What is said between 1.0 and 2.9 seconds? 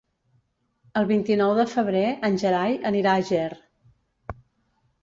El vint-i-nou de febrer en Gerai